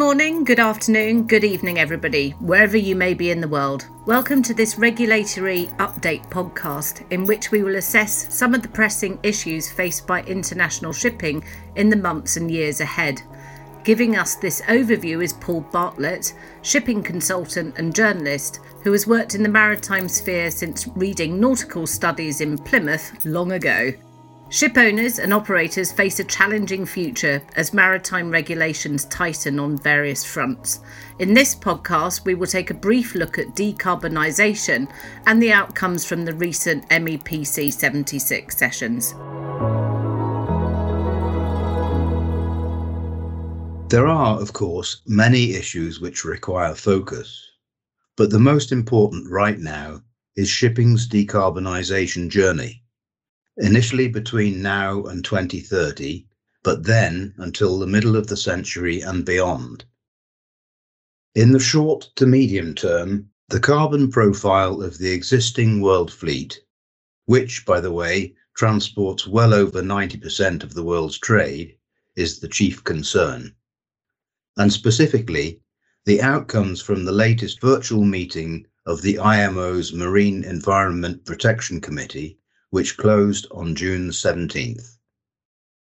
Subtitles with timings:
[0.00, 3.86] morning, good afternoon, good evening, everybody, wherever you may be in the world.
[4.06, 9.18] Welcome to this regulatory update podcast, in which we will assess some of the pressing
[9.22, 11.44] issues faced by international shipping
[11.76, 13.20] in the months and years ahead.
[13.84, 19.42] Giving us this overview is Paul Bartlett, shipping consultant and journalist who has worked in
[19.42, 23.92] the maritime sphere since reading nautical studies in Plymouth long ago.
[24.52, 30.80] Ship owners and operators face a challenging future as maritime regulations tighten on various fronts.
[31.20, 34.90] In this podcast, we will take a brief look at decarbonisation
[35.26, 39.12] and the outcomes from the recent MEPC 76 sessions.
[43.88, 47.40] There are, of course, many issues which require focus,
[48.16, 50.02] but the most important right now
[50.34, 52.79] is shipping's decarbonisation journey
[53.56, 56.26] initially between now and 2030,
[56.62, 59.84] but then until the middle of the century and beyond.
[61.34, 66.60] In the short to medium term, the carbon profile of the existing world fleet,
[67.26, 71.76] which, by the way, transports well over 90% of the world's trade,
[72.16, 73.54] is the chief concern.
[74.56, 75.60] And specifically,
[76.04, 82.39] the outcomes from the latest virtual meeting of the IMO's Marine Environment Protection Committee
[82.70, 84.96] which closed on June 17th.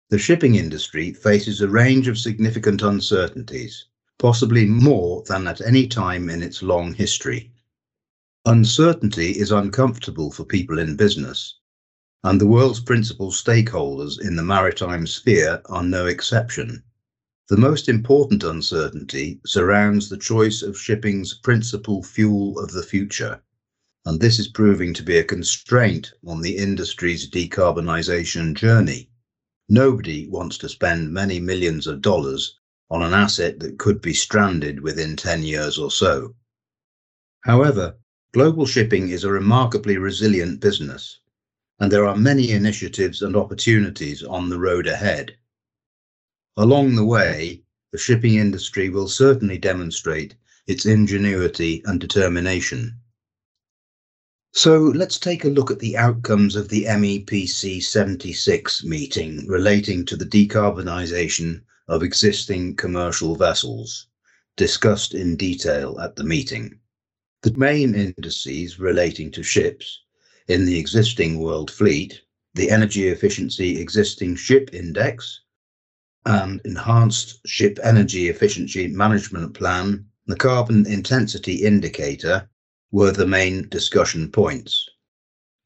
[0.08, 3.86] The shipping industry faces a range of significant uncertainties,
[4.18, 7.52] possibly more than at any time in its long history.
[8.46, 11.58] Uncertainty is uncomfortable for people in business,
[12.24, 16.82] and the world's principal stakeholders in the maritime sphere are no exception.
[17.48, 23.42] The most important uncertainty surrounds the choice of shipping's principal fuel of the future,
[24.06, 29.10] and this is proving to be a constraint on the industry's decarbonisation journey.
[29.68, 32.58] Nobody wants to spend many millions of dollars
[32.90, 36.34] on an asset that could be stranded within 10 years or so.
[37.42, 37.96] However,
[38.32, 41.20] global shipping is a remarkably resilient business,
[41.78, 45.36] and there are many initiatives and opportunities on the road ahead.
[46.56, 47.62] Along the way,
[47.92, 50.34] the shipping industry will certainly demonstrate
[50.66, 52.99] its ingenuity and determination.
[54.52, 60.16] So let's take a look at the outcomes of the MEPC 76 meeting relating to
[60.16, 64.08] the decarbonisation of existing commercial vessels,
[64.56, 66.80] discussed in detail at the meeting.
[67.42, 70.02] The main indices relating to ships
[70.48, 72.20] in the existing world fleet,
[72.54, 75.42] the Energy Efficiency Existing Ship Index,
[76.26, 82.50] and Enhanced Ship Energy Efficiency Management Plan, the Carbon Intensity Indicator,
[82.92, 84.88] were the main discussion points.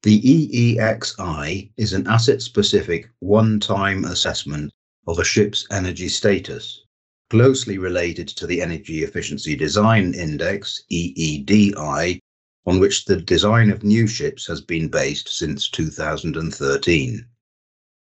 [0.03, 4.71] The EEXI is an asset specific one time assessment
[5.07, 6.83] of a ship's energy status,
[7.31, 12.21] closely related to the Energy Efficiency Design Index, EEDI,
[12.67, 17.27] on which the design of new ships has been based since 2013.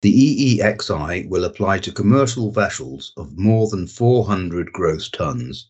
[0.02, 5.70] The EEXI will apply to commercial vessels of more than 400 gross tons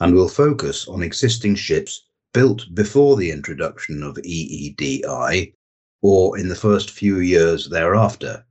[0.00, 5.52] and will focus on existing ships built before the introduction of EEDI
[6.02, 8.44] or in the first few years thereafter.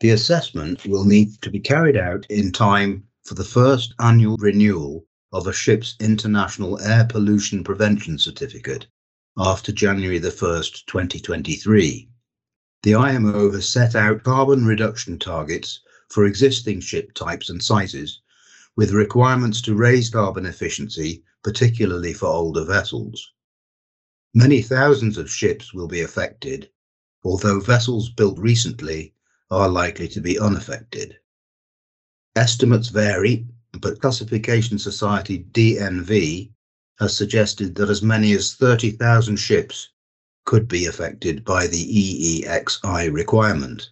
[0.00, 5.06] The assessment will need to be carried out in time for the first annual renewal
[5.32, 8.86] of a ship's International Air Pollution Prevention Certificate
[9.38, 12.08] after January the 1st, 2023.
[12.82, 18.20] The IMO has set out carbon reduction targets for existing ship types and sizes,
[18.76, 23.32] with requirements to raise carbon efficiency particularly for older vessels.
[24.34, 26.70] Many thousands of ships will be affected,
[27.22, 29.14] although vessels built recently
[29.50, 31.18] are likely to be unaffected.
[32.34, 33.46] Estimates vary,
[33.80, 36.50] but Classification Society DNV
[36.98, 39.90] has suggested that as many as 30,000 ships
[40.46, 43.90] could be affected by the EEXI requirement.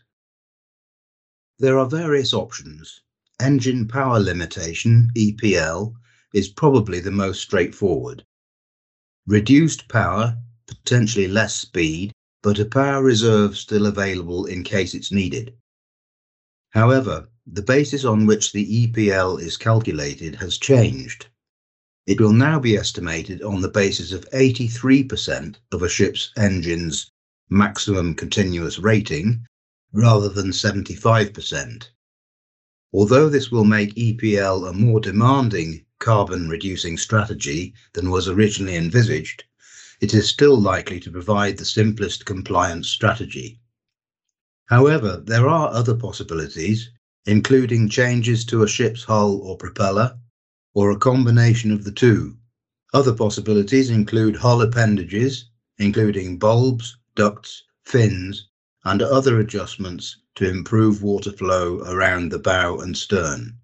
[1.59, 3.03] There are various options.
[3.41, 5.95] Engine power limitation, EPL,
[6.33, 8.25] is probably the most straightforward.
[9.27, 12.13] Reduced power, potentially less speed,
[12.43, 15.55] but a power reserve still available in case it's needed.
[16.71, 21.27] However, the basis on which the EPL is calculated has changed.
[22.07, 27.11] It will now be estimated on the basis of 83% of a ship's engine's
[27.49, 29.47] maximum continuous rating
[29.93, 31.89] rather than 75%.
[32.93, 39.45] Although this will make EPL a more demanding carbon reducing strategy than was originally envisaged,
[40.01, 43.61] it is still likely to provide the simplest compliance strategy.
[44.67, 46.91] However, there are other possibilities,
[47.25, 50.19] including changes to a ship's hull or propeller,
[50.75, 52.37] or a combination of the two.
[52.93, 58.49] Other possibilities include hull appendages, including bulbs, ducts, fins,
[58.85, 63.57] and other adjustments to improve water flow around the bow and stern.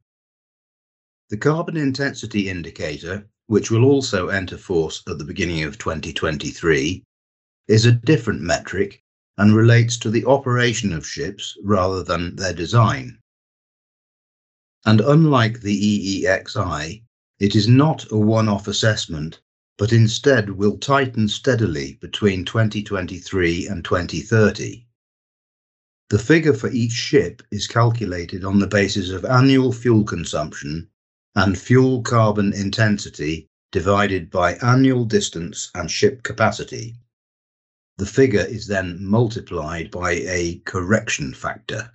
[1.31, 7.05] The carbon intensity indicator, which will also enter force at the beginning of 2023,
[7.67, 9.03] is a different metric
[9.37, 13.19] and relates to the operation of ships rather than their design.
[14.87, 17.03] And unlike the EEXI,
[17.39, 19.39] it is not a one-off assessment,
[19.77, 24.87] but instead will tighten steadily between 2023 and 2030.
[26.09, 30.89] The figure for each ship is calculated on the basis of annual fuel consumption
[31.39, 36.97] and fuel carbon intensity divided by annual distance and ship capacity.
[37.97, 41.93] The figure is then multiplied by a correction factor.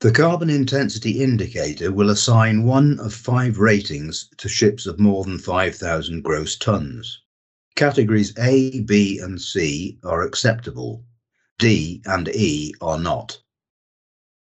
[0.00, 5.38] The carbon intensity indicator will assign one of five ratings to ships of more than
[5.38, 7.22] 5,000 gross tons.
[7.74, 11.06] Categories A, B, and C are acceptable.
[11.58, 13.40] D and E are not.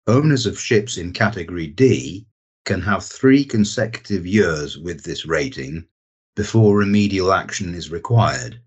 [0.07, 2.27] Owners of ships in Category D
[2.67, 5.87] can have three consecutive years with this rating
[6.35, 8.61] before remedial action is required.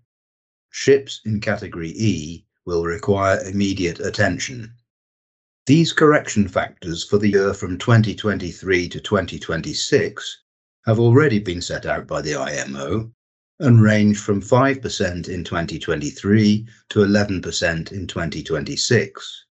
[0.70, 4.72] Ships in Category E will require immediate attention.
[5.66, 10.42] These correction factors for the year from 2023 to 2026
[10.86, 13.12] have already been set out by the IMO
[13.60, 19.44] and range from 5% in 2023 to 11% in 2026.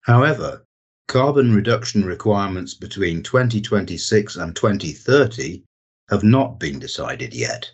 [0.00, 0.65] However,
[1.08, 5.62] carbon reduction requirements between 2026 and 2030
[6.10, 7.70] have not been decided yet,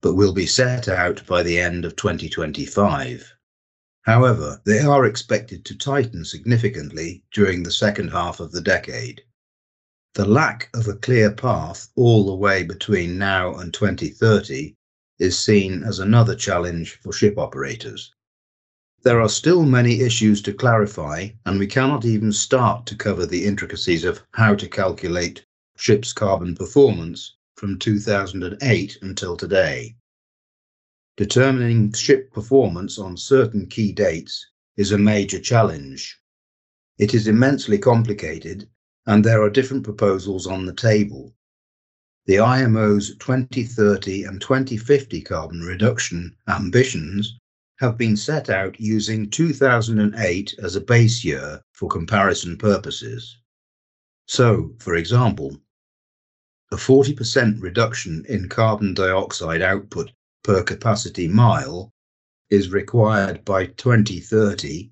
[0.00, 3.34] but will be set out by the end of 2025.
[4.02, 9.22] However, they are expected to tighten significantly during the second half of the decade.
[10.14, 14.74] The lack of a clear path all the way between now and 2030
[15.18, 18.10] is seen as another challenge for ship operators.
[19.02, 23.46] There are still many issues to clarify, and we cannot even start to cover the
[23.46, 25.46] intricacies of how to calculate
[25.78, 29.96] ships' carbon performance from 2008 until today.
[31.16, 36.20] Determining ship performance on certain key dates is a major challenge.
[36.98, 38.68] It is immensely complicated,
[39.06, 41.34] and there are different proposals on the table.
[42.26, 47.39] The IMO's 2030 and 2050 carbon reduction ambitions
[47.80, 53.38] have been set out using 2008 as a base year for comparison purposes.
[54.26, 55.56] So, for example,
[56.70, 60.12] a 40% reduction in carbon dioxide output
[60.44, 61.90] per capacity mile
[62.50, 64.90] is required by 2030,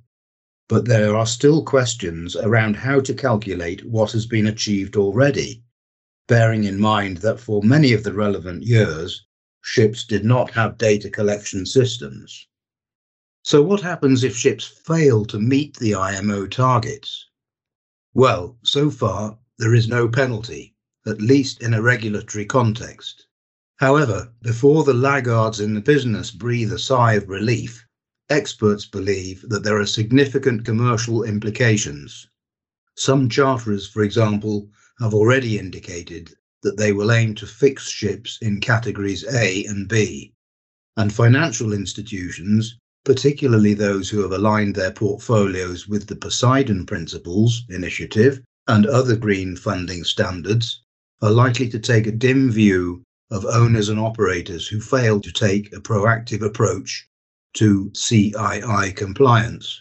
[0.66, 5.62] but there are still questions around how to calculate what has been achieved already,
[6.26, 9.26] bearing in mind that for many of the relevant years,
[9.60, 12.48] ships did not have data collection systems.
[13.48, 17.28] So what happens if ships fail to meet the IMO targets?
[18.12, 20.74] Well, so far, there is no penalty,
[21.06, 23.26] at least in a regulatory context.
[23.76, 27.86] However, before the laggards in the business breathe a sigh of relief,
[28.28, 32.28] experts believe that there are significant commercial implications.
[32.96, 34.68] Some charterers, for example,
[35.00, 40.34] have already indicated that they will aim to fix ships in categories A and B,
[40.98, 42.78] and financial institutions,
[43.08, 49.56] particularly those who have aligned their portfolios with the Poseidon Principles initiative and other green
[49.56, 50.82] funding standards,
[51.22, 55.72] are likely to take a dim view of owners and operators who fail to take
[55.72, 57.08] a proactive approach
[57.54, 59.80] to CII compliance.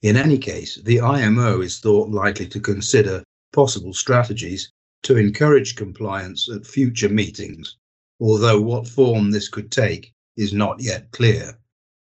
[0.00, 6.48] In any case, the IMO is thought likely to consider possible strategies to encourage compliance
[6.48, 7.76] at future meetings,
[8.20, 11.58] although what form this could take is not yet clear.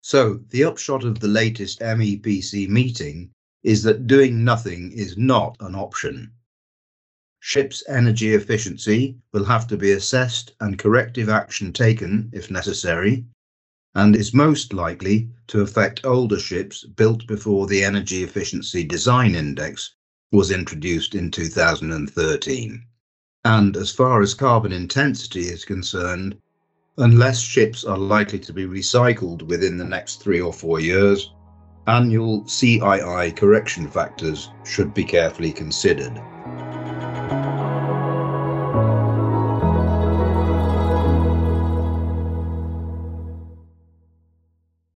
[0.04, 3.30] So, the upshot of the latest MEPC meeting
[3.62, 6.32] is that doing nothing is not an option.
[7.38, 13.26] Ships' energy efficiency will have to be assessed and corrective action taken if necessary,
[13.94, 19.94] and is most likely to affect older ships built before the Energy Efficiency Design Index
[20.32, 22.85] was introduced in 2013.
[23.44, 26.37] And as far as carbon intensity is concerned,
[26.99, 31.32] unless ships are likely to be recycled within the next three or four years,
[31.87, 36.20] annual CII correction factors should be carefully considered.